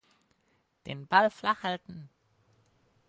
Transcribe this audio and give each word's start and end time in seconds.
Den 0.87 1.05
Ball 1.05 1.29
flach 1.29 1.61
halten. 1.61 2.09